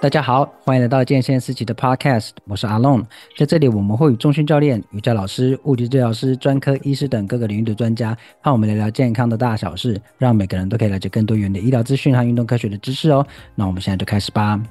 [0.00, 3.04] 大家好，欢迎来到健先思齐的 Podcast，我是阿龙。
[3.36, 13.26] 在这里，我们会与中训教练、瑜伽老师、物理治疗师、专科医师等各个领域的专家，和我们聊聊健康的大小事，让每个人都可以了解更多元的医疗资讯和运动科学的知识哦。
[13.56, 14.62] 那我们现在就开始吧。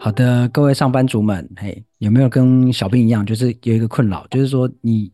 [0.00, 5.12] 好的，各位上班族们，嘿，有没有跟小兵一样，就是有一个困扰，就是说你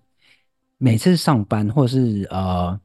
[0.78, 2.80] 每次上班或是呃。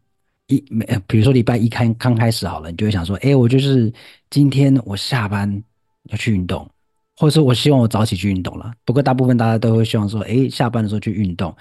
[0.52, 3.92] 一没，比如说礼拜一开刚开始好了，你就会想说，哎，我就是
[4.30, 5.64] 今天我下班
[6.10, 6.70] 要去运动，
[7.16, 8.74] 或者说我希望我早起去运动了。
[8.84, 11.56] 不过大部分大家都会希望说，哎，下班的时候去运动。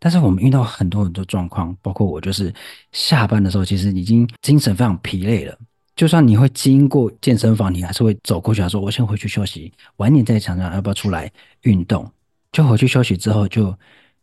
[0.00, 2.52] 但是我们遇到很多很多状况，包括我就是
[2.90, 5.56] 下班的时候，其实已经精神非常疲累了。
[5.94, 11.30] 就算你会经过健身房，你还是会走过去，说我先回去休息，晚点再想想要不要出来
[11.62, 12.10] 运动。
[12.50, 13.74] 就回去休息之后就。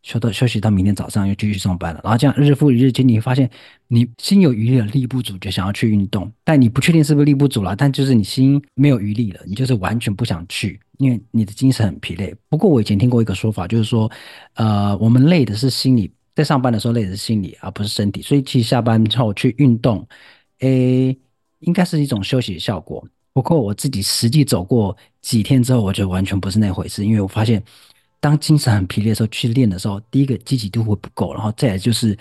[0.02, 3.50] 休到休息到明天早上又继续上班了，然后这样日复一日，其实你发现
[3.88, 12.34] 你心有余力了，力不足，就想要去运动，但你不确定是不是力不足了，但就是你心没有余力了，你就是完全不想去，因为你的精神很疲累。
[12.48, 14.10] 不过我以前听过一个说法，就是说，
[14.54, 20.08] 呃，我们累的是心理，在上班的时候累的是心理，而不是身体，所以其实下班之后去运动，
[20.60, 21.16] 诶，
[21.60, 23.06] 应该是一种休息的效果。
[23.34, 27.62] 不过我自己实际走过几天之后，我觉得完全不是那回事，因为我发现。
[28.20, 32.18] 当精神很疲累的时候去练的时候，第一个积极度会不够，然后再来就是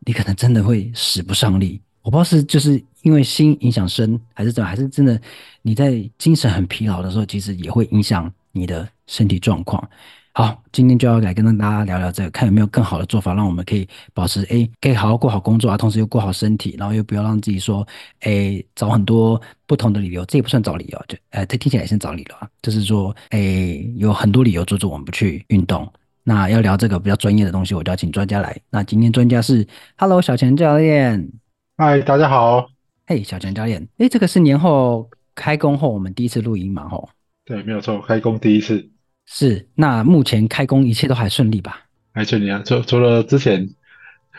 [0.00, 1.80] 你可能真的会使不上力。
[2.02, 5.20] 我不知道是就是因为心影响身，还是怎么，还是真的
[5.62, 9.88] 你在精神很疲劳的时候，其实也会影响你的身体状况。
[10.36, 17.86] 好，今天就要来跟大家聊聊这个，看有没有更好的做法，让我们可以保持哎，可以好好过好工作啊，同时又过好身体，然后又不要让自己说
[18.22, 25.88] 哎，找很多不同的理由，这也不算找理由，就呃，这听起来也是找理由啊，就是说哎，有很多理由阻止我们不去运动。
[26.24, 28.60] 那要聊这个比较专业的东西，我就要请专家来。
[28.70, 29.64] 那今天专家是
[29.96, 31.30] ，Hello，小钱教练。
[31.76, 32.66] 嗨，大家好。
[33.06, 36.88] 嘿，小钱教练，哎，这个是年后开工后我们第一次录音嘛？
[36.88, 37.08] 吼。
[37.44, 38.90] 对，没有错，开工第一次。
[39.26, 41.80] 是，那目前开工一切都还顺利吧？
[42.12, 43.68] 还顺利啊，除除了之前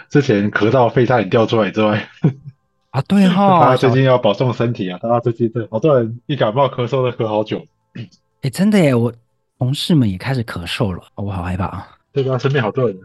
[0.09, 2.07] 之前咳到肺差点掉出来之外，
[2.91, 4.97] 啊对 哈、哦，大家最近要保重身体啊！
[5.01, 7.65] 大家最近对好多人一感冒咳嗽都咳好久，
[7.95, 8.07] 哎、
[8.43, 9.11] 欸、真的耶，我
[9.57, 11.87] 同事们也开始咳嗽了，我好害怕啊！
[12.13, 12.37] 对吧？
[12.37, 12.97] 身边好多人，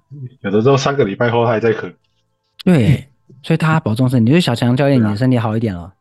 [0.43, 1.93] 有的时候三个礼拜后他还在咳，
[2.65, 3.09] 对，
[3.43, 4.31] 所以大家保重身体。
[4.31, 5.93] 就是小强教练，你的身体好一点了。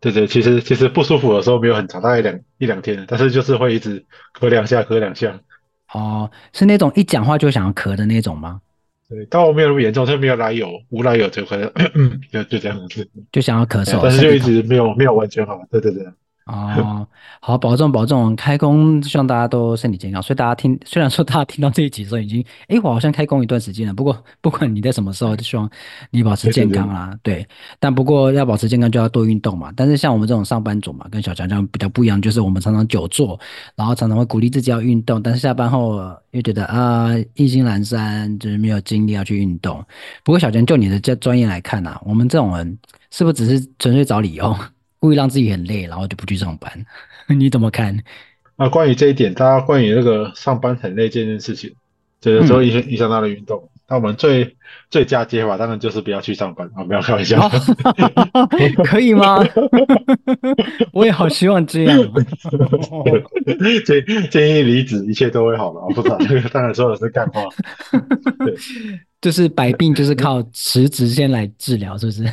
[0.00, 4.04] 对对，其实其实不舒服的时候没有很长，大概两一两天，但是就是会一直
[4.38, 5.38] 咳两下，咳两下。
[5.92, 8.60] 哦，是那种一讲话就想要咳的那种吗？
[9.08, 11.72] 对，但我没有那么严重，就没有来由，无来由就可能
[12.30, 15.60] 就就这样子，就想要咳嗽，但是就一直没有没有完全好。
[15.70, 16.04] 对对对。
[16.48, 17.06] 哦，
[17.40, 20.22] 好，保重保重，开工希望大家都身体健康。
[20.22, 23.92] 所以大家听， 虽然说大家听到这一集的时候已经，哎，我好像开工一段时间了。
[23.92, 25.68] 不过不管你在什么时候，就希望
[26.10, 27.14] 你保持健康啦。
[27.22, 27.48] 对，对，对，对，
[27.78, 29.70] 但不过要保持健康就要多运动嘛。
[29.76, 33.38] 但是像我们这种上班族嘛，跟小强这样比较不一样，就是我们常常久坐，
[33.76, 36.00] 然后常常会鼓励自己要运动，但是下班后
[36.30, 39.84] 又觉得啊，意兴阑珊，就是没有精力要去运动。
[40.24, 42.78] 不过小强就你的这专业来看啊，我们这种人
[43.10, 44.56] 是不是只是纯粹找理由？
[44.98, 46.86] 故意让自己很累，然后就不去上班，
[47.28, 47.96] 你怎么看？
[48.56, 51.72] 啊，关于这一点，大家关于那个上班很累这件事情，
[52.20, 53.58] 这个时候影响影响到了运动。
[53.62, 54.56] 嗯、那我们最
[54.90, 56.82] 最佳解法当然就是不要去上班啊！
[56.82, 57.40] 不要开玩笑，
[58.34, 58.46] 哦、
[58.84, 59.38] 可以吗？
[60.92, 61.96] 我也好希望这样。
[63.86, 65.86] 建建议离职，一切都会好的啊！
[65.94, 66.02] 不
[66.34, 67.42] 然当然说的是干话。
[68.44, 68.54] 对，
[69.20, 72.24] 就是百病就是靠辞职先来治疗，是不是？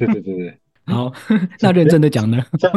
[0.00, 0.58] 对对对对。
[0.92, 1.12] 好，
[1.60, 2.44] 那认真的讲呢？
[2.58, 2.70] 像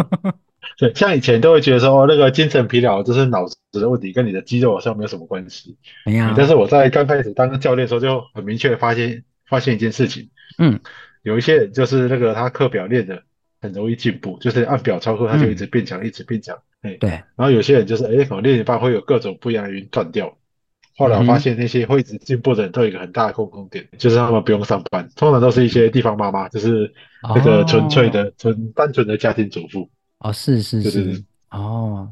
[0.80, 5.78] 对，像以前都会觉得说，那个精神疲劳就是脑子的问题，跟你的肌肉好像没有什么关系。
[6.06, 6.34] 没有。
[6.36, 10.30] 但是我在刚开始当教练的时候，就很明确的发现，发现一件事情。
[10.58, 10.80] 嗯。
[11.22, 13.22] 有一些人就是那个他课表练的
[13.62, 16.58] 很容易进步，就是按表操课，他就一直变强，嗯、一直变强。
[16.82, 16.98] 哎。
[17.00, 17.10] 对。
[17.10, 20.36] 然后有些人就是，哎，可能练一半会有各种不一样的原因断掉。
[20.98, 26.92] 后来我发现那些会一直进步的人都有一个很大的共同点，就是他们不用上班，通常都是一些地方妈妈，就是
[27.36, 29.90] 那个纯粹的、纯、哦、单纯的家庭主妇。
[30.20, 32.10] 哦，是是是，是哦，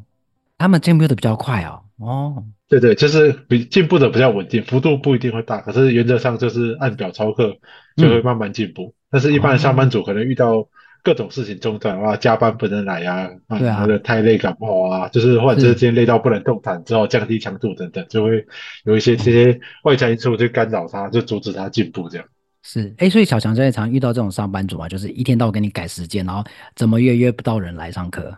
[0.57, 1.81] 他们进步的比较快哦。
[1.97, 7.55] 哦，对对，就是比进步的比较稳定，幅度不一定会大，可是原则上就是按表操课
[7.95, 8.83] 就会慢慢进步。
[8.83, 10.67] 嗯、但是一般的上班族可能遇到。
[11.03, 18.45] 各种事情中断哇，加班不能来呀，啊，对啊，或者太累感冒啊，就是或者是今天累到不能动弹之后降低强度等等，就会
[18.85, 22.25] 有一些这些外在因素去干扰他，就阻止他进步这样。
[22.61, 26.41] 是，哎、欸，所以小强在常遇到这种上班族嘛，就是一天到晚给你改时间，然后
[26.73, 28.33] 怎么约约不到人来上课。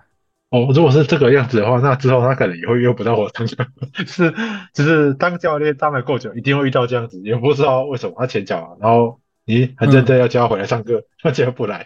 [0.50, 3.68] 哦，如果是这个样子的话，那之后他可能也会约不到我上课。
[4.08, 4.34] 是，
[4.74, 9.20] 就是当教练当了够久，一定会遇到这样子，也不知道为什么他前脚啊，然后。
[9.45, 11.86] 你很认真要叫他回来上课，他竟然不来。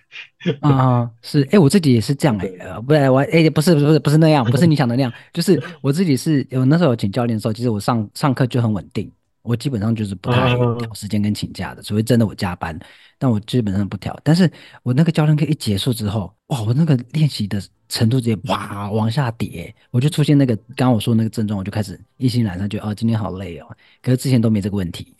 [0.61, 9.11] 啊，是，哎，我自己也是这样哎、欸，不是我哎，不是不是不是那样，不是你 想的那样，就是我自己是有那时候有请教练的时候，其实我上上课就很稳定。
[9.41, 12.77] 我基本上就是不太调时间跟请假的，除非真的我加班，
[13.17, 14.15] 但我基本上不调。
[14.21, 14.51] 但是
[14.83, 23.65] 我那个教练课一结束之后，哇，我那个练习的程度直接哇往下跌，我就出现那个刚刚我说的那个症状，我就开始一心懒散，觉得哦今天好累哦。
[24.03, 25.15] 可是之前都没这个问题。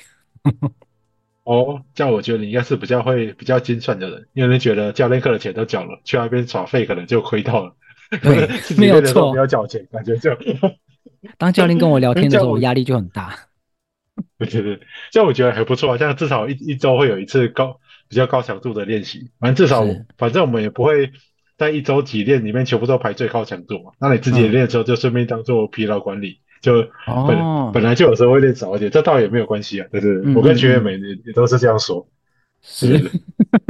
[1.44, 7.76] 哦，这样我觉得你应该是比较会比较精算的人，因为你觉得教练课的钱都缴了，去那边耍废可能就亏到了。
[8.22, 8.48] 对，
[8.78, 10.32] 没有错，不要缴钱，感觉就。
[11.38, 13.36] 当教练跟我聊天的 时候，我压力就很大。
[14.38, 14.80] 对对对，
[15.12, 19.86] 这样我觉得还不错啊，这样至少一一周会有一次高比较高强度的练习，反正至少
[20.18, 21.12] 反正我们也不会
[21.58, 23.92] 在一周几练里面全部都排最高强度嘛。
[24.00, 29.88] 那你自己练的时候就顺便当做疲劳管理，就本、哦、本来就有时候会练早一点，这倒也没有关系啊。
[29.92, 32.08] 对对，我跟学员每年也都是这样说。
[32.62, 33.00] 是，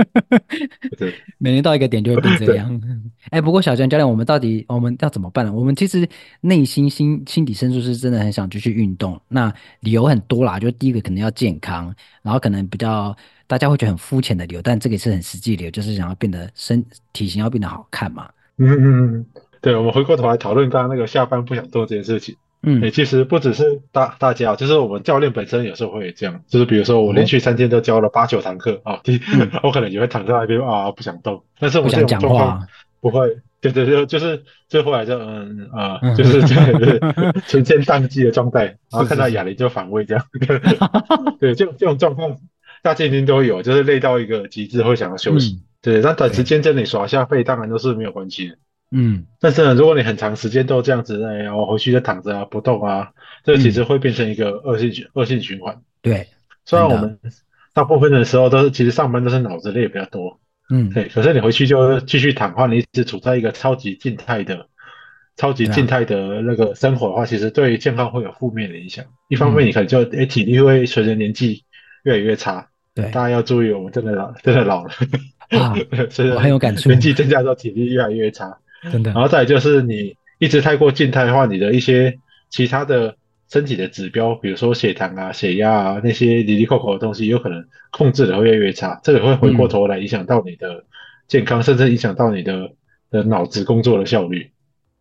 [0.97, 2.81] 对，每年到一个点就会变这样。
[3.29, 5.53] 哎，不过小江教练，我们到底我们要怎么办呢？
[5.53, 6.09] 我们其实
[6.41, 9.21] 内心心心底深处是真的很想继续运动。
[9.27, 11.93] 那理由很多啦，就第一个可能要健康，
[12.23, 13.15] 然后可能比较
[13.45, 16.83] 大家会觉得很肤浅的理由，但这个也是很实际的理由，就是想要变得身
[17.13, 18.27] 体型要变得好看嘛。
[18.57, 19.25] 嗯嗯嗯，
[19.61, 22.35] 对，我们回过头来讨论刚刚那个下班不想做这件事情。
[22.61, 32.67] 嗯，欸，其实不只是大大家，就是我们教练本身有时候会这样，就是比如说我连续三天都教了八九堂课啊，第、嗯、 我可能也会躺在那边啊不想动，但是我这种状况
[32.99, 40.25] 不会，对对对，就是最后来就嗯啊，就是 这样，全线宕机的状态，然后看到哑铃就反胃这样，
[41.39, 42.35] 对，这种这种状况
[42.81, 48.55] 大家一定都有，就是累到一个极致会想要休息，嗯、对，但短时间这里耍下费当然都是没有关系的。
[48.91, 53.11] 嗯，但是呢，如果你很长时间都这样子，哎，我回去就躺着啊，不动啊，
[53.43, 55.79] 这其实会变成一个恶性恶、嗯、性循环。
[56.01, 56.27] 对，
[56.65, 57.19] 虽然我们
[57.73, 60.39] 大部分的时候都是，其实上班都是脑子累比较多，
[60.71, 64.65] 嗯，对，可是你回去就继续躺的话，你一直处在一个超级静态的、
[65.37, 69.05] 超级静态的那个生活的话，其实对健康会有负面的影响。
[69.27, 71.63] 一方面，你可能就哎体力会随着年纪
[72.03, 72.67] 越来越差。
[72.95, 74.89] 对，大家要注意，我们真的老，真的老了
[75.51, 75.75] 啊，
[76.09, 76.89] 所以很有感触。
[76.89, 78.57] 年纪增加之后，体力越来越差。
[78.91, 82.17] 真的，然后再来就是你一直太过静态的话，你的一些
[82.49, 83.15] 其他的
[83.49, 90.85] 身体的指标，比如说血糖啊、血压啊那些离离扣扣的东西，有可能控制的会越来越差，这个会回过头来影响到你的
[91.27, 92.71] 健康，嗯、甚至影响到你的
[93.11, 94.51] 的脑子工作的效率。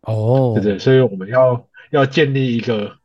[0.01, 2.97] 哦，对对，所以我们要要建立一个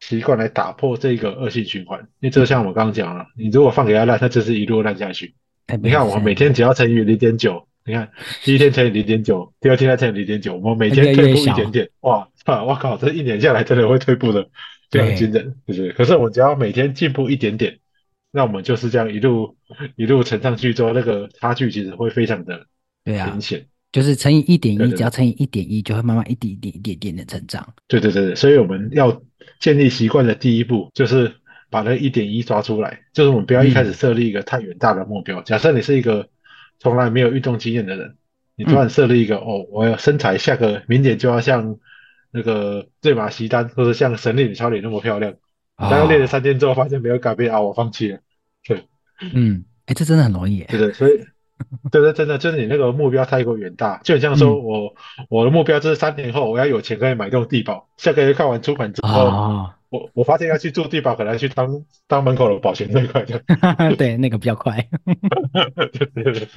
[0.00, 5.34] 习惯来打破这个恶性循环，因为就像我刚刚讲了，你如果放给他烂，他就是一路烂下去。
[5.82, 7.66] 你看我每天只要乘以零点九。
[7.86, 8.10] 你看，
[8.42, 12.64] 第一天乘以零点九，第二天再乘以零点九，我们每天退步一点点，哇啊！
[12.64, 14.48] 我靠，这一年下来真的会退步的
[14.90, 15.92] 非常惊人，对不对？
[15.92, 17.78] 可是我只要每天进步一点点，
[18.32, 19.54] 那我们就是这样一路
[19.96, 22.64] 一路乘上去之后，那个差距其实会非常的
[23.04, 23.58] 明显。
[23.58, 27.74] 对啊，就是乘以一点一，只要乘以一点一，就会慢慢一点一点一点点的成长。
[27.86, 29.22] 对对对对，所以我们要
[29.60, 31.30] 建立习惯的第一步，就是
[31.68, 35.40] 把那一点一抓出来，就是我们不要一开始设立一个太远大的目标。
[35.40, 36.26] 嗯、假设你是一个。
[36.84, 38.16] 从来没有运动经验的人，
[38.54, 41.78] 你突然设立一个、嗯、哦，我要身材下个明年就要像
[42.30, 45.32] 那个瑞玛席丹或者像神力女超人那么漂亮，
[45.76, 48.18] 然后练了三天之后发现没有改变啊，我放弃了。
[48.68, 48.86] 对，
[49.32, 50.66] 嗯，哎，这真的很容易耶。
[50.68, 51.12] 对对，所以
[51.90, 63.40] 对对，真的就是你那个目标太过远大，就很像说我、嗯、我的目标就是三年后我要有钱可以买栋地堡，下个月看完出版之后，哦、我我发现要去住地堡，可能要去当当门口的保全最快的。
[63.96, 64.88] 对，那个比较快。
[65.92, 66.48] 对对对。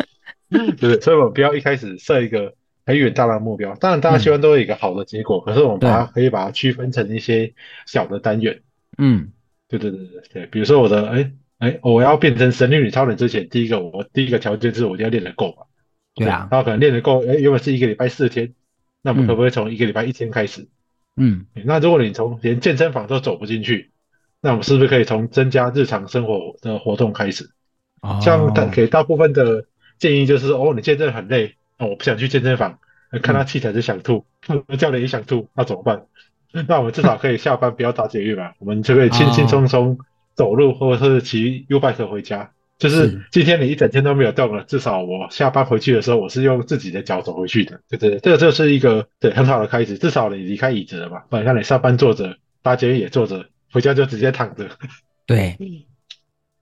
[0.77, 3.75] 对，所以我们不要一开始设一个很远大的目标。
[3.75, 7.53] 当然，大家希望都有一个好的结果，嗯、可是我们把它可以把它区分成一些
[7.86, 8.62] 小的单元。
[8.98, 9.34] 嗯，
[9.67, 10.46] 对对对对对。
[10.48, 15.65] 比如说我的，哎哎，我要变成神力女超人之前，第一个我第一个条件是我一定要练得够嘛。
[16.15, 16.48] 对啊。
[16.50, 18.53] 然后可能练得够，哎，原本是一个礼拜四天，
[19.01, 20.62] 那我们可不可以从一个礼拜一天开始？
[20.62, 20.67] 嗯。
[21.65, 23.91] 那如果你从连健身房都走不进去，
[24.41, 27.50] 那我们是不是可以从增加日常生活的活动开始？
[28.01, 28.19] 哦。
[28.21, 29.65] 像给大部分的。
[30.00, 32.77] 建议就是哦，你健身很累，哦，我不想去健身房，
[33.24, 36.05] 看到器材就想吐，嗯、 教练也想吐，那怎么办？
[36.67, 39.97] 那我们至少可以下班不要打捷运嘛，我们就可以轻轻松松
[40.36, 42.51] 走路或者是骑 U-bike 回家。
[42.77, 54.69] 就是今天你一整天都没有动了，至少我下班回去的时候，我是用自己的脚走回去的，对对，这个就是一个对很好的开始，至少你离开椅子了嘛，不然像你上班坐着，搭捷运也坐着，回家就直接躺着。
[55.25, 55.57] 对。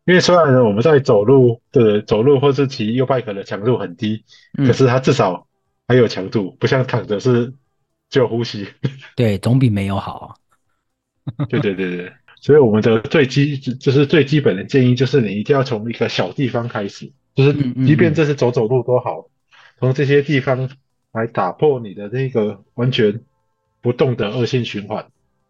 [0.08, 4.24] 因为虽然呢，我们在走路的走路或是骑 U-bike 的强度很低，
[4.56, 5.48] 嗯，可是它至少
[5.88, 7.52] 还有强度，不像躺着是
[8.12, 8.68] 就呼吸。
[9.18, 10.36] 对，总比没有好。
[11.50, 17.54] 对对对对，所以我们的最基就是最基本的建议，就是你一定要从一个小地方开始，就是
[17.86, 19.28] 即便这是走走路都好，
[19.80, 20.70] 从这些地方
[21.12, 23.22] 来打破你的那个完全
[23.82, 25.06] 不动的恶性循环。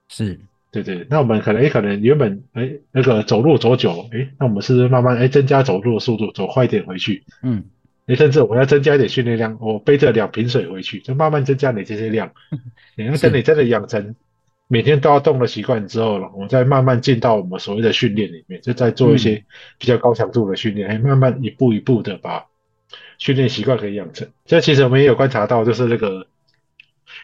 [0.07, 0.39] 是，
[0.71, 1.05] 对对。
[1.09, 7.23] 那我们可能可能原本哎那个走路走久，哎，那我们是慢慢哎增加走路的速度，走快一点回去。
[7.41, 7.63] 嗯。
[8.07, 12.31] 你甚至我要增加一点训练量，我背着两瓶水回去，就慢慢增加你这些量。
[12.95, 14.13] 你要等你真的养成
[14.67, 19.45] 每天都要动的习惯之后了，我再慢慢进到我们所谓的训练里面，就在做一些
[19.77, 22.45] 比较高强度的训练，还、嗯、慢慢一步一步的把
[23.19, 24.27] 训练习惯可以养成。
[24.45, 26.27] 这其实我们也有观察到，就是那个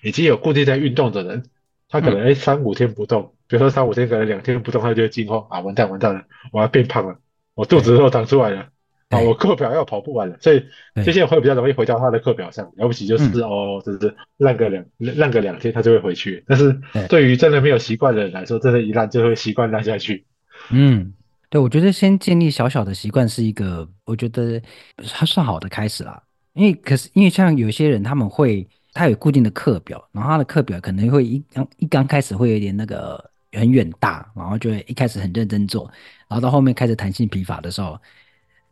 [0.04, 1.44] 已经有固定在运动的人，
[1.90, 7.18] 他可能哎三五天不动，比如说三五天可能两天不动，他就会惊慌啊，完蛋完蛋了，我要变胖了，
[7.56, 8.68] 我肚子都长出来了。
[9.12, 10.64] 啊，我课表要跑不完了，所以
[10.96, 12.72] 这些人会比较容易回到他的课表上。
[12.78, 16.42] 了不起就是、嗯、哦，就是烂个两烂个两天，他就会回去。
[16.48, 16.74] 但是
[17.10, 20.26] 对于真的没有习惯的人来说，真的一烂就会习惯烂下去。
[20.70, 21.12] 嗯，
[21.50, 24.62] 对，我觉得先建立小小的习惯是一个，我觉得
[25.04, 26.24] 还算好的开始啦。
[26.54, 35.84] 因为可是因为像有些人他们会，他有固定的课表，然后他的课表可能会一刚一刚开始会有点那个很远大，然后就会一开始很认真做，
[36.30, 38.00] 然后到后面开始弹性疲乏的时候。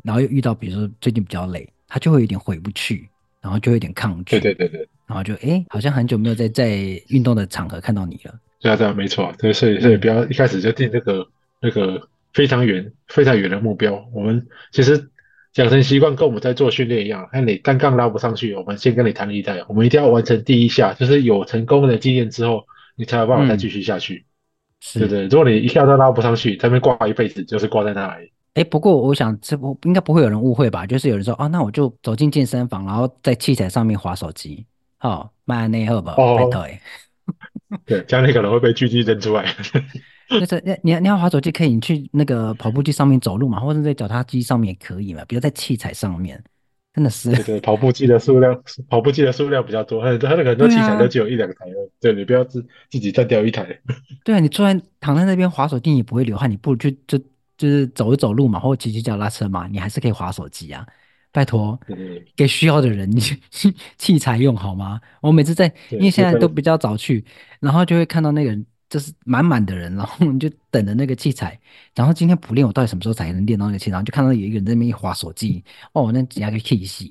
[0.04, 3.08] 然后又遇到，比如说最近比较累，他就会有点回不去，
[3.42, 4.40] 然后就会有点抗拒。
[4.40, 4.88] 对对对对。
[5.08, 6.70] 然后就哎，好像很久没有在在
[7.08, 8.40] 运动的场合看到你了。
[8.60, 9.34] 对啊对啊，没错。
[9.40, 11.28] 对，所以所以不要一开始就定那个
[11.62, 14.06] 那个非常远非常远的目标。
[14.14, 15.10] 我们其实
[15.56, 22.66] 养成习惯跟我们在做训练一样，那你单杠拉不上去，我们先跟你谈一谈，我们一定要完成第一下，就是有成功的经验之后，
[22.96, 24.26] 你才有办法再继续下去。
[24.96, 28.32] 嗯、对对，如果你一下都拉不上去，在那边挂一辈子，就是挂在那里。
[28.60, 30.86] 哎，不过我想这不应该不会有人误会吧？
[30.86, 34.66] 就是有人说，哦，那我就走进健身房，然后在器材上面滑手机，
[35.00, 36.82] 哦，慢内后吧，拜托哎。
[37.86, 39.46] 对，这样你可能会被狙击扔出来。
[40.28, 46.44] 就是你你要滑手机，可以你去那个跑步机上面走路嘛，或者在脚踏机上面也可以嘛，不要在器材上面，
[46.94, 47.32] 真的是。
[47.32, 51.56] 对对，跑步机的数量，跑步机的数量比较多，他他那个很多器材都只有一两台，
[52.02, 52.62] 对，你不要自
[52.92, 53.66] 自己占掉一台。
[54.26, 57.18] 对啊，你坐在躺在那边滑手机，你不会流汗，你不如去就。
[57.60, 60.84] 就是走一走路嘛，或者骑骑脚踏车嘛，你还是可以滑手机啊。
[61.32, 61.80] 拜托，
[62.36, 63.20] 给需要的人，你
[64.00, 65.00] 器材用好吗？
[65.22, 67.24] 我每次在，因为现在都比较早去，
[67.60, 71.60] 然后就会看到那个人就是满满的人，然后你就等着那个器材。
[71.94, 73.92] 然后今天不练，我到底什么时候才能练到那个器材？
[73.92, 75.64] 然后就看到有一个人在那边一滑手机，
[75.94, 77.06] 哦，那几下就气死。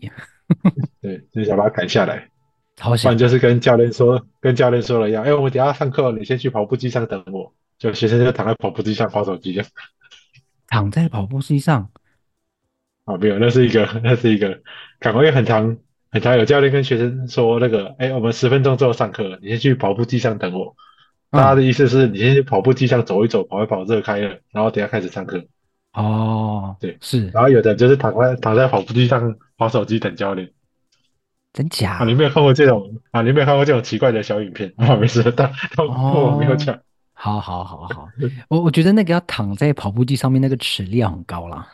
[1.00, 2.28] 对，就想把它赶下来。
[2.80, 7.54] 好想，不然就是跟教练说，跟教练说了一样，哎，我等下上课，你先去跑步机上等我。
[7.78, 9.62] 就学生就躺在跑步机上滑手机。
[10.68, 11.90] 躺在跑步机上，
[13.04, 14.60] 啊，没有，那是一个， 那是一个，
[15.00, 15.76] 赶快很长
[16.10, 20.76] 很长有教练跟学生说那个，哎，我们十分钟之后上课，你先去跑步机上等我。
[21.30, 25.44] 大家的意思是你先去跑步机上走一走，跑一跑，热开了，然后等下开始上课。
[25.92, 27.28] 哦，对，是。
[27.28, 30.50] 然后有的就是躺在躺在跑步机上玩手机等教练。
[31.52, 31.98] 真假？
[31.98, 33.22] 啊，你没有看过这种啊？
[33.22, 34.72] 你没有看过这种奇怪的小影片？
[34.76, 36.78] 啊， 没事，但但我没有讲。
[37.20, 38.08] 好好好好，
[38.46, 41.66] 我我觉得那个要躺在跑步机上面，那个齿力很高啦。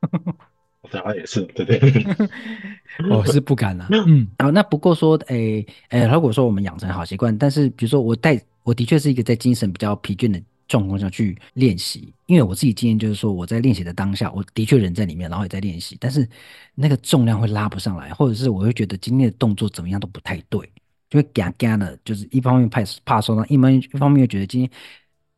[0.82, 2.06] 我好也是，对对，对。
[3.10, 3.88] 我是不敢了。
[3.90, 16.28] 嗯，好，那不过说，诶、欸、哎、欸，如果说我们养成好习惯，但是比如说我带，我的确是一个在精神比较疲倦的状况下去练习，因为我自己经验就是说，我在练习的当下，我的确人在里面，然后也在练习，但是
[16.74, 20.70] 那个重量会拉不上来，或者是我会觉得今天的动作怎么样都不太对。
[21.14, 24.68] 就会嘎嘎的，就是一方面怕怕受伤，一方一方面又觉得今天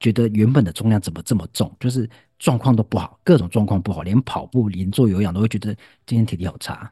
[0.01, 5.75] 觉得原本的重量怎么这么重，就是状况都不好，各种状况不好，连跑步连做有氧都会觉得
[6.07, 6.91] 今天体力好差。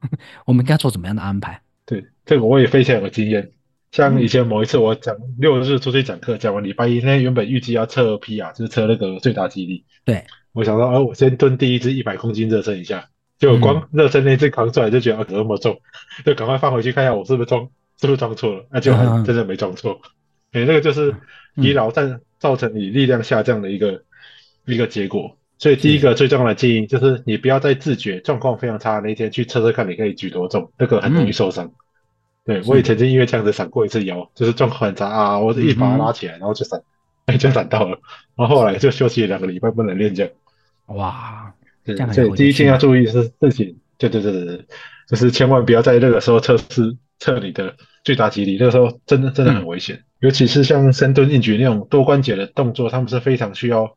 [0.44, 1.58] 我们应该做怎么样的安排？
[1.86, 3.50] 对，这个我也非常有经验。
[3.92, 9.86] 像以前某一次我讲六日出去讲课，讲完礼拜一那天原本预计要测 P 啊就是测那个最大肌力。
[10.04, 13.08] 对，我想到，哦，我先蹲第一支一百公斤热身一下，
[13.38, 15.80] 结果光热身那次扛出来就觉得啊，怎么那么重，
[16.26, 17.70] 就赶快放回去看一下我是不是装。
[18.00, 18.66] 是不是装错了？
[18.70, 20.00] 那就还真的没装错。
[20.52, 21.14] 哎、嗯，那个就是
[21.56, 24.02] 疲劳但造成你力量下降的一个、嗯、
[24.66, 25.36] 一个结果。
[25.58, 31.66] 所以第一个最重要的建议就是，你不要在自觉状况非常差的那一天去测测看你可以举多重，那个很容易受伤。
[31.66, 31.72] 嗯、
[32.44, 36.80] 对，我也曾经因为这样子闪过一次腰，就是状况很差啊，我一把拉起来，然后就闪，
[37.26, 37.98] 哎、嗯，就闪到了。
[38.36, 40.32] 然后后来就休息了两个礼拜，不能练这样。
[40.86, 41.52] 哇，
[41.84, 44.64] 对，所以第一件要注意的是自己，对对对对对，
[45.08, 46.96] 就是千万不要在那个时候测试。
[47.18, 53.96] 测你的最大肌力，那个时候真的真的很危险，嗯、尤其是像深蹲、硬举那种多关节的动作，他们是非常需要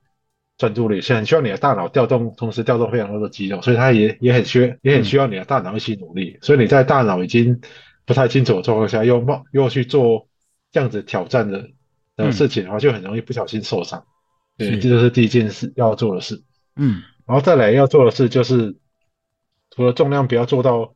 [0.58, 6.32] 专注力，是很需要你的大脑调动，同时调动非常多的肌肉，所以他也也很需也很需要你的大脑一起努力。
[6.32, 7.62] 嗯、所以你在大脑已经
[8.06, 10.28] 不太清楚的状况下，又冒又去做
[10.72, 11.70] 这样子挑战的
[12.16, 14.04] 的事情的话，就很容易不小心受伤。
[14.58, 16.44] 对，这就是第一件事要做的事。
[16.76, 18.76] 嗯，然后再来要做的事就是，
[19.70, 20.94] 除了重量不要做到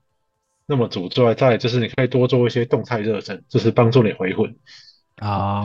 [0.68, 4.56] 那么主之外，再就是你可以多做一些动态热身，就是帮助你回魂。
[5.22, 5.64] 哦，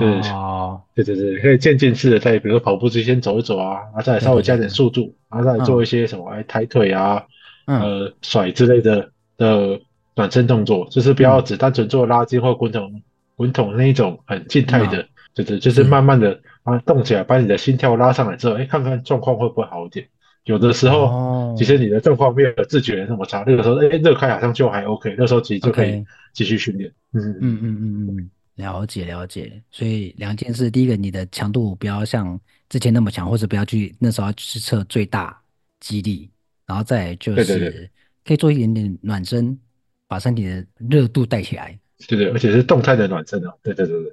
[0.94, 7.24] 对对对，可以渐进式的在，比如说跑步之前走一走啊，然后再稍微加点速度，然后再做一些什么，哎，抬腿啊，
[7.66, 9.80] 呃，甩之类的的
[10.14, 13.02] 暖身动作，就是不要只单纯做拉筋或滚筒
[13.34, 20.06] 滚筒那一种很静态的，对对，就是慢慢的啊动起来，把你的心跳拉上来之后，哎，看看状况会不会好一点。
[20.44, 26.90] 有的时候，其实你的状况没有自觉那么差，那个时候，哎，热开好像就还 OK，那时候其实就可以继续训练。
[27.12, 28.30] 嗯嗯嗯嗯嗯。
[28.56, 35.40] 了解了解，所以两件事，第一个，你的强度不要像之前那么强，或者不要去那时候要去测最大
[35.78, 36.30] 肌力，
[36.66, 37.88] 然后再就是
[38.22, 39.58] 可以做一点点暖身，
[40.06, 41.78] 把身体的热度带起来。
[42.06, 43.52] 对对，而且是动态的暖身哦。
[43.62, 44.12] 对对对对。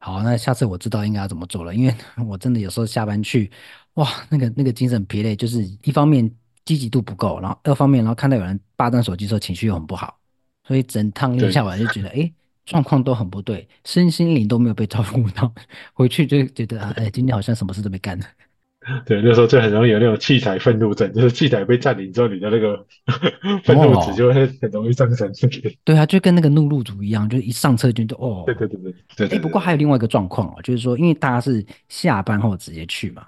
[0.00, 1.94] 好，那下次我知道应该要怎么做了，因为
[2.28, 3.50] 我真的有时候下班去，
[3.98, 6.30] 哇，那个那个精神疲累，就是一方面
[6.64, 10.18] 积极度不够，然后二方面，然后看到有人霸占手机的时候，情绪又很不好，
[10.66, 12.32] 所以整趟练下来就觉得，哎。
[12.68, 15.50] 状况都很不对，身心灵都没有被照顾到，
[15.94, 18.20] 回去就觉得哎，今天好像什么事都没干。
[19.06, 22.86] 对，那时候就很容易有那种器材愤怒症，就是器材被占领之后，你的那个
[23.64, 25.26] 愤怒值就会很容易上升。
[25.30, 28.42] 哦、对啊，就跟那个怒路族一样，就一上车就就哦。
[28.44, 29.38] 对对对对对。
[29.38, 33.26] 哎，不过还有另外一个状况哦，就是说，因为大家是下班后直接去嘛，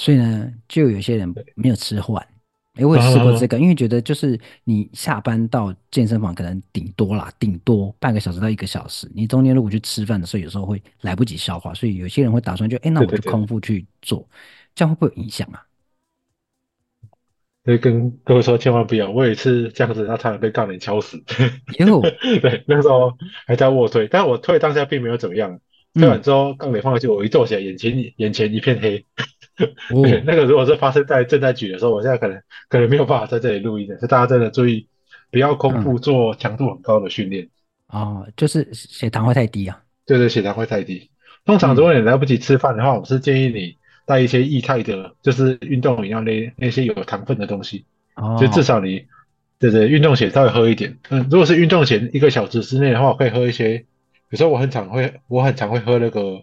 [0.00, 2.26] 所以呢，就有些人没有吃饭。
[2.76, 9.06] 哎，我也试过这个，因为觉得就是你下班到健身房可能顶多啦，顶多半个小时到一个小时。
[9.14, 14.26] 你中间如果去吃饭的时候，有时候会来不及消化，所以有些人会打算就哎，那我就空腹去做，
[14.74, 15.60] 这样会不会有影响啊？
[17.66, 21.22] 所以跟各位说，千万不要，我有一次这样子，他差点被杠铃敲死。
[21.78, 22.00] 哟，
[22.40, 23.12] 对，那时候
[23.46, 25.60] 还在卧推，但我推当下并没有怎么样。
[25.92, 29.04] 推完之后，杠铃放下去，我一坐起来，眼前眼前一片黑。
[29.94, 34.86] 哦、那个如果是发生在正在举的时候，我现在可能可能没有办法在这里录音的，所以大家真的注意，
[35.30, 37.48] 不要空腹做强度很高的训练。
[37.92, 39.80] 嗯、哦，就是血糖会太低啊。
[40.06, 41.10] 对对，血糖会太低。
[41.44, 47.84] 通常如果你来不及吃饭的话，嗯、我是建议你带一些液态的，就是运动饮料那那些有糖分的东西。
[48.16, 48.36] 哦。
[48.40, 49.04] 就至少你
[49.58, 50.98] 对对运动前稍微喝一点。
[51.10, 53.84] 嗯，如果是运动前一个小时之内的话，我可以喝一些。
[54.30, 56.42] 有时候我很常会我很常会喝那个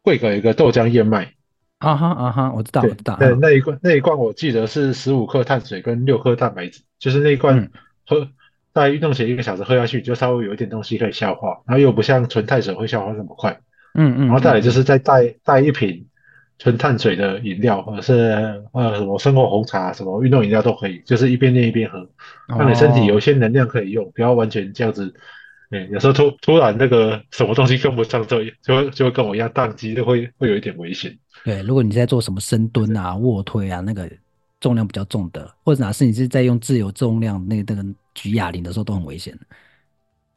[0.00, 1.34] 贵格一个豆浆燕麦。
[1.82, 3.16] 啊哈啊哈，我知道，我知道。
[3.16, 7.70] 对，那一罐那一罐我记得是十五克碳水跟六克蛋白质，就是那一罐
[8.06, 8.28] 喝
[8.72, 13.60] 在运动前一个小时喝下去，就稍微有一点东西可以消化，然后又不像纯碳水会消化那么快。
[13.94, 14.26] 嗯嗯。
[14.26, 16.06] 然后再来就是再带带一瓶
[16.58, 22.08] 纯碳水的饮料，或者是呃什么生活红茶、什么运动饮料都可以，就是一边练一边喝，
[22.46, 25.12] 让你身体有一些能量可以用，不要完全这样子。
[25.72, 31.18] 对，有时候突突然那个什么东西跟不上，就就会就会跟我一样宕机，就会会有一点危险。
[31.46, 34.06] 对，如果你在做什么深蹲啊、卧推啊，那个
[34.60, 39.34] 重量比较重的，或者哪是你是在用自由重量那个那个举哑铃的时候，都很危险。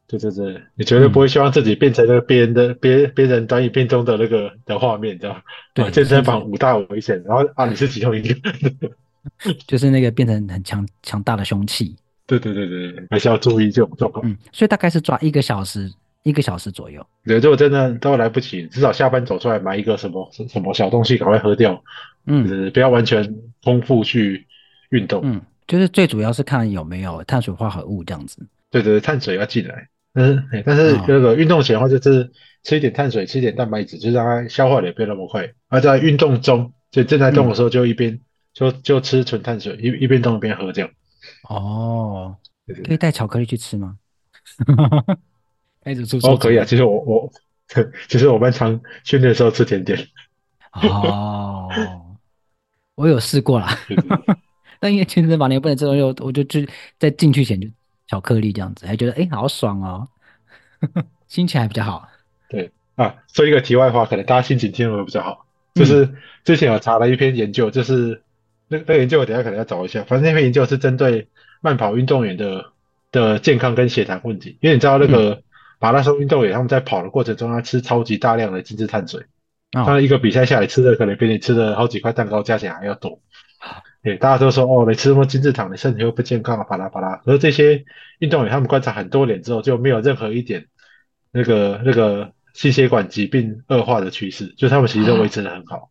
[0.06, 5.42] 对对对，你绝对不会希望自己变成那个别人的别别、嗯、人短影片中的那个的画面，知道吗？
[5.74, 8.34] 对， 健身房五大危险，然后啊，你是其中一个，
[9.68, 11.94] 就是那个变成很强强大的凶器。
[12.26, 14.28] 对对对对，还是要注意这种状况。
[14.28, 15.90] 嗯，所以大概是抓一个小时，
[16.24, 17.06] 一个小时左右。
[17.24, 21.82] 对，如果真的都来不及，至少下班走出来买一个什么什么小东西，赶快喝掉。
[22.26, 24.46] 嗯，就是不要完全空腹去
[24.90, 25.20] 运动。
[25.24, 28.44] 嗯，就是最主要是看有没有碳水化合物这样子。
[28.70, 29.88] 对对对，碳水要进来。
[30.14, 32.30] 嗯，但是那个运动前的话，就是
[32.64, 35.48] 吃一点碳水，吃一点蛋白质，就让它消化的也不要那么快。
[35.68, 38.20] 而在运动中，就正在动的时候，就一边、嗯、
[38.54, 40.90] 就就吃纯碳水，一一边动一边喝这样。
[41.48, 42.36] 哦，
[42.84, 43.96] 可以带巧克力去吃吗？
[45.82, 46.64] 带着出哦，可以啊。
[46.64, 47.30] 其实我我，
[48.08, 49.98] 其实我们常训练的时候吃甜点。
[50.72, 51.68] 哦，
[52.96, 53.76] 我有试过啦。
[54.80, 57.68] 但因为健身房你不能吃东西，我就去在进去前就
[58.08, 60.08] 巧克力这样子，还觉得哎、欸、好爽哦，
[61.28, 62.08] 心情还比较好。
[62.48, 65.46] 对啊，说一个题外话，可能大家心情听会比较好。
[65.74, 68.22] 就是之前我查了一篇研究，就是。
[68.68, 71.28] 那那个研究我等下可能要找一下，反正那篇研究是针对
[71.60, 72.72] 慢跑运动员的
[73.12, 75.42] 的健康跟血糖问题，因为你知道那个
[75.78, 79.22] 马拉松运动员他们在跑的过程中，他吃超级大量的精致碳水，
[79.72, 83.20] 他一个比赛下来吃的可能比你吃的好几块蛋糕加起来还要多。
[84.02, 87.20] 对，大家都说哦，你吃那么精致糖，你身体会不健康啊，巴拉巴拉。
[87.24, 87.84] 而这些
[88.20, 90.66] 运动员他们观察很多年之后，就没有任何一点
[91.32, 95.90] 那个那个心血管疾病恶化的趋势，就他们其实都维持的很好。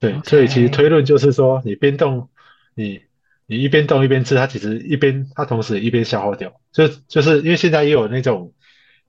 [0.00, 2.30] 对所以其实推论就是说，你边动，
[2.74, 3.02] 你
[3.46, 8.54] 你一边动一边吃，它其实一边它同时一边消耗掉，就就是因为现在也有那种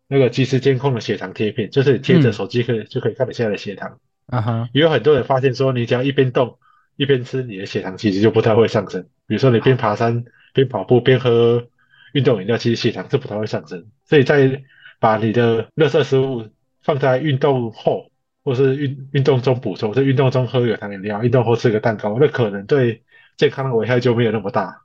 [0.07, 3.99] 那个即时监控的血糖贴片，就是贴着手机可以、嗯、就可以看你现在的血糖。
[4.27, 6.57] 啊哈，也有很多人发现说，你只要一边动
[6.97, 9.07] 一边吃，你的血糖其实就不太会上升。
[9.27, 11.65] 比如说你边爬山边跑步边喝
[12.13, 13.85] 运动饮料，其实血糖就不太会上升。
[14.05, 14.61] 所以在
[14.99, 16.49] 把你的热色食物
[16.81, 18.10] 放在运动后，
[18.43, 23.03] 或是运运动中补充，在运动中喝有糖饮料，运动后吃个蛋糕，那可能对
[23.37, 24.81] 健康的危害就没有那么大。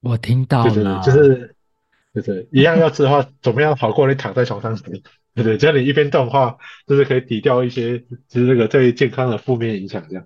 [0.00, 1.56] 我听到了，就是就是
[2.14, 4.84] 就是一样要吃的话，怎么样好过你躺在床上吃？
[5.34, 10.04] 对对，只要你一边动的话，就是可以抵掉一些就是那个对健康的负面影响。
[10.08, 10.24] 这样。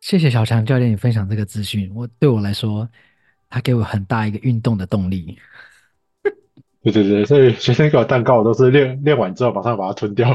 [0.00, 2.88] 谢谢小强教练你分享这个资讯，我对我来说，
[3.48, 5.36] 他给我很大一个运动的动力。
[6.82, 10.34] 对对对，所以学生给我蛋糕，我都是练练完之后马上把它吞掉。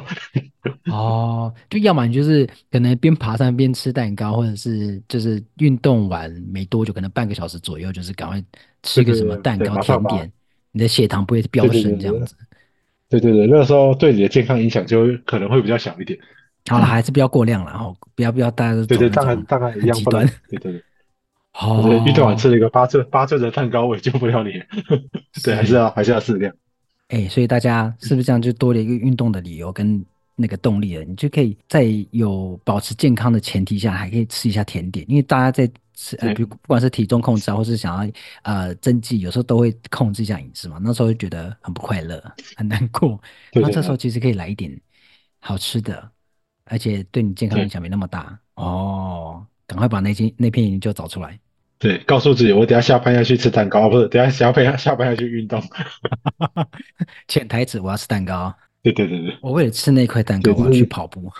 [0.91, 8.43] 哦，就要么你就是可能边爬山边吃蛋糕，或者是就是运动完没多久，可能半个小时左右，就是赶快
[8.83, 10.31] 吃个什么蛋糕甜点，
[10.71, 12.35] 你的血糖不会飙升这样子。
[13.09, 16.19] 对对对，那个时候对你的健康影响就可能会比较小一点。
[16.67, 20.27] 好了，还是不要过量了，然后不要不要大家都对对，大概大概一样极端。
[20.49, 20.83] 对对对。
[21.57, 24.51] 好，运动完吃了一个八寸八寸的蛋糕，我也救不了你。
[25.41, 26.53] 对，还是要还是要适量。
[27.07, 31.03] 哎、欸，所以大家是不是这样就多了一个运动的理由跟那个动力了？
[31.05, 35.05] 你就可以在有保持健康的前提下，还可以吃一下甜点。
[35.09, 40.77] 因为大家在吃呃，比如不管是体重控制啊，或是想要呃增肌，有时候都会控制一下饮食嘛。
[40.83, 42.21] 那时候就觉得很不快乐，
[42.57, 43.17] 很难过。
[43.55, 44.77] 那这时候其实可以来一点
[45.39, 46.11] 好吃的，
[46.65, 49.45] 而且对你健康影响没那么大哦。
[49.67, 51.39] 赶快把那件那篇研究找出来。
[51.77, 55.61] 对，告诉自己，我等下下班要去吃蛋糕，不是，等下下班下班要去运动。
[57.27, 58.53] 潜台词，我要吃蛋糕。
[58.81, 61.31] 对对对对，我为了吃那块蛋糕，我要去跑步。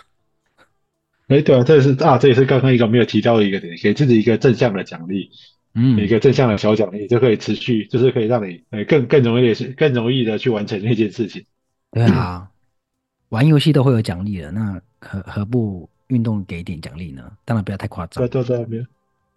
[1.28, 5.30] 哎，对啊，这是啊，这也是刚刚一个没有提到的一个点，给自己一个正向的奖励，
[5.74, 11.44] 嗯，一个正向的小奖励，就可以持续，就是可以让你呃更更容易的是更容易的去完成那件事情。
[11.90, 12.48] 对啊，
[13.30, 17.28] 玩游戏都会有奖励的，那何何不运动给点奖励呢？
[17.44, 18.28] 当然不要太夸张。
[18.28, 18.86] 对对对，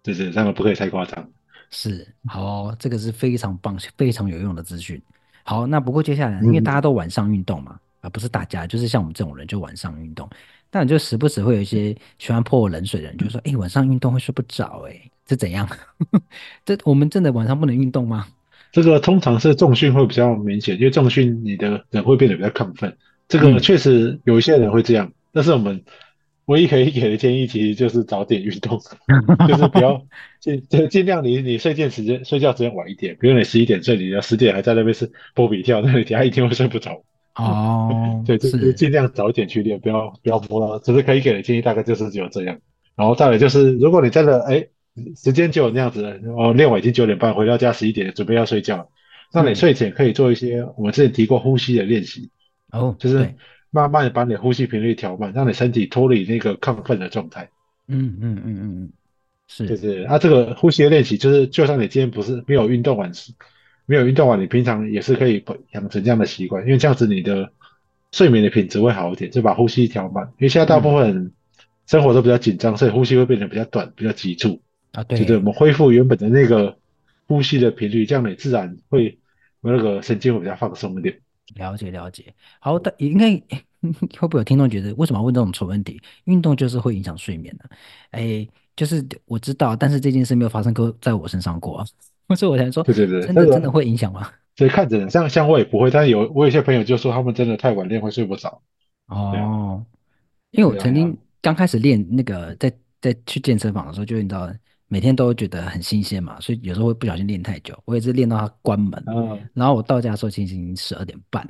[0.02, 1.28] 就是他们不可以太夸张。
[1.70, 5.00] 是，好哦，这个是非常棒、非常有用的资讯。
[5.44, 10.28] 好，那不过接下来，因为大家都晚上运动嘛，而、嗯、不是大家，就是像我们这种人就晚上运动。
[10.68, 15.68] 但就时不时会有一些喜欢泼我冷水的人，就说：“哎、欸，晚上运动会睡不着，哎，这怎样？
[16.64, 18.26] 这我们真的晚上不能运动吗？”
[18.72, 22.96] 这个通常是重训会比较明显，因为重训你的人会变得比较亢奋。
[23.28, 25.84] 这个确实有一些人会这样，嗯、但是我们。
[26.50, 28.76] 唯一可以给的建议，其实就是早点运动，
[29.46, 30.04] 就是不要
[30.40, 37.04] 尽尽尽量你你睡觉时间睡觉时间晚一点，比如你十一点睡，你要十点还在那边是波比跳，那你等下一天会睡不着。
[37.36, 40.80] 哦， 对，就是尽量早点去练，不要不要拖了。
[40.80, 42.58] 只是可以给的建议大概就是只有这样。
[42.96, 44.66] 然后再来就是，如果你真的哎
[45.16, 48.88] 时间就有那样子，哦练完已经九点半，回到家十一点，准备要睡觉，
[49.32, 52.30] 那你睡前可以做一些我们之前提过呼吸的练习。
[52.72, 53.36] 哦，就是。
[53.70, 57.50] 慢慢的把你的呼吸频率调慢，让你身体脱离那个亢奋的状态。
[57.86, 58.90] 嗯嗯嗯嗯嗯，
[59.48, 63.10] 是，就是啊，这个呼吸的练习，就是就算你今天不是没有运动完，
[63.86, 67.52] 没有运动完，你平常也是可以养成这样的习惯，因为这样子你的
[68.12, 70.24] 睡眠的品质会好一点，就把呼吸调慢。
[70.38, 71.32] 因为现在大部分人
[71.86, 75.02] 生活都比较紧张，所以呼吸会变得比较短，比较急促啊。
[75.04, 76.76] 对，就是，我们恢复原本的那个
[77.26, 79.18] 呼吸的频率，这样你自然会
[79.60, 81.18] 那个神经会比较放松一点。
[81.56, 83.32] 了解了解，好的，应该
[84.18, 86.00] 会不会有听众觉得为什么要问这种蠢问题？
[86.24, 87.70] 运动就是会影响睡眠的，
[88.10, 91.84] 哎，就是我知道，但是这件事没有发生过在我身上过，
[92.36, 94.30] 所以我才说，对对对，真的真的会影响吗？
[94.56, 98.60] 所以看着像像我也不会，但是有我有些朋友就说他们真的太晚练会睡不着。
[99.06, 99.84] 哦，
[100.50, 104.50] 因为我曾经刚开始练那个在在去健身房的时候，就你知道。
[104.92, 107.80] 每天都觉得很新鲜嘛，所以有时候会不小心练太久。
[107.84, 111.48] 我也是练到它关门，嗯、然后我到家的时候其实已经十二点半，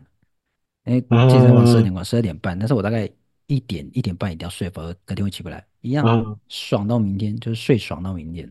[0.85, 2.59] 因为健身房十二点关，十二点半。
[2.59, 3.09] 但是我大概
[3.46, 5.64] 一点一点半一定要睡，否则隔天会起不来。
[5.81, 8.46] 一样、嗯、爽到明天，就是睡爽到明天。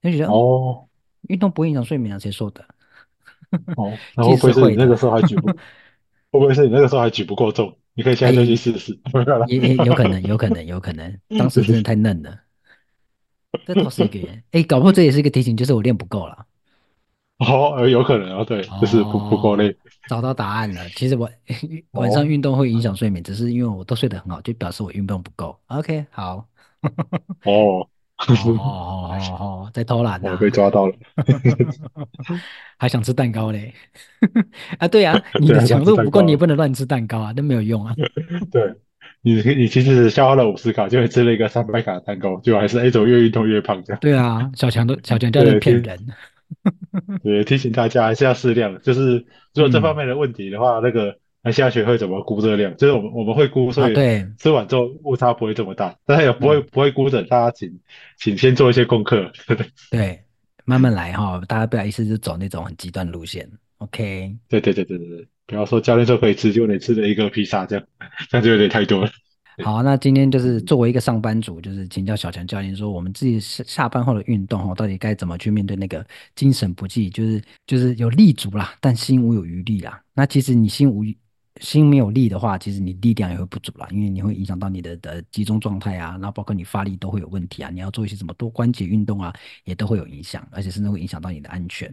[0.00, 0.88] 就觉得哦，
[1.28, 2.18] 运动不会影响睡眠啊？
[2.18, 2.64] 谁说的？
[3.76, 5.48] 哦， 那会不会是你那个时候还举不？
[6.32, 7.76] 会不会是你那个时候还举不够重？
[7.92, 8.98] 你可以现在就去试试。
[9.48, 12.38] 也也有可能，有可能，有可能， 当时真的太嫩了。
[13.66, 16.46] 这倒是一个哎、欸，搞不好这也是一个提醒，就是我练不够了。
[17.38, 19.74] 哦，有可能啊，对，就是不不够累。
[20.08, 21.28] 找到答案了，其实我
[21.92, 25.58] 晚上运动会影响睡眠，只是因为我都睡得很好，就表示我运动不够。
[25.68, 26.46] OK，好。
[27.44, 27.88] 哦，哦
[28.60, 30.94] 哦哦，在偷懒呢、啊，被抓到了，
[32.76, 33.72] 还想吃蛋糕嘞？
[34.78, 37.94] 啊，对啊，你的强度不够，你也不能乱吃蛋糕啊，那没有用啊。
[38.52, 38.74] 对。
[39.22, 44.00] 你你其实消耗了五十卡，就会吃了一个三百卡的蛋糕，就还是一种越运动越胖这样。
[44.00, 45.98] 对啊，小强都小强都是骗人。
[47.22, 49.18] 对，提醒大家还是要适量，就是
[49.54, 52.76] 如果这方面的问题的话，嗯、那个那下学会怎么估热量？
[52.76, 53.94] 就是我们我们会估，所以
[54.38, 57.22] 吃完之后误差不会这么大，但是也不会、嗯、不会估的。
[57.24, 57.78] 大家请
[58.18, 59.66] 请先做一些功课，对 对？
[59.90, 60.20] 对，
[60.64, 63.48] 慢慢来哈，大家不要一次就走那种很极端的路线。
[63.78, 67.84] OK，对对对对对对，不要说教练说可以吃，就你吃了一个披萨，这样
[68.30, 69.10] 这样就有点太多了。
[69.64, 80.00] 好，那今天就是作为一个上班族，就是请教小强教练说，我们自己下下班后的运动哈，到底该怎么去面对那个精神不济，就是就是有力足啦，但心无有余力啦。
[80.14, 81.04] 那其实你心无
[81.60, 87.70] 心没有力的话，其实你力量也会不足啦，因为你会影响到你的的集中状态啊，然后包括你发力都会有问题啊。
[87.70, 89.34] 你要做一些什么多关节运动啊，
[89.64, 91.92] 也都会有影响，而且甚至会影响到你的安全。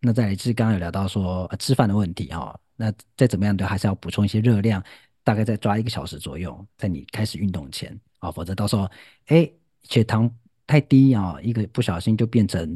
[0.00, 4.82] 那再来就是刚刚有聊到说、呃、吃饭的问题哈，那再怎么样都还是要补充一些热量。
[5.24, 8.88] 大概再抓一个小时左右，在你开始运动前啊，否则到时候
[9.26, 9.46] 哎
[9.82, 10.34] 血糖
[10.66, 12.74] 太低啊，一个不小心就变成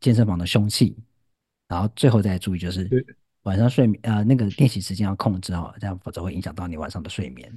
[0.00, 0.96] 健身房的凶器。
[1.68, 2.88] 然后最后再注意就是
[3.42, 7.52] 晚上睡眠呃那个练习时间要控制哦，这样否则会影响到你晚上的睡眠。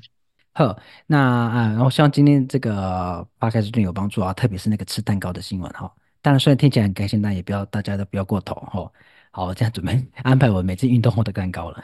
[0.55, 0.77] 呵，
[1.07, 5.89] 那啊，然后希望今天这个 Podcast 对你有帮助啊，特别是那个吃蛋糕的新闻哈。
[6.21, 8.91] 当然虽然听起来很开心，但也不要大家都不要过头哈。
[9.35, 11.83] 好，我这样准备 安排我每次运动后的蛋糕了。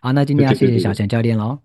[0.00, 1.60] 好，那今天要谢谢小强教练喽。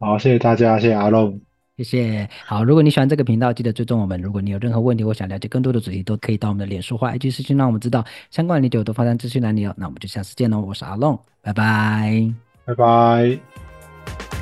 [0.00, 1.38] 好，谢谢大家，谢谢阿龙，
[1.76, 2.26] 谢谢。
[2.46, 4.18] 好，如果你喜欢这个频道，记得追踪我们。
[4.22, 8.02] 如果你有任何问题或想了解更多的主题，都可以到我们的脸书或 IG 私讯让我们知道。
[8.30, 9.74] 相关的链接我都放在资讯栏里哦。
[9.76, 14.41] 那我们就下次见喽，我是阿龙，拜拜，拜拜。